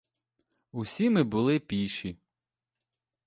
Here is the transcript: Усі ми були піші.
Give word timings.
Усі 0.71 1.09
ми 1.09 1.23
були 1.23 1.59
піші. 1.59 2.17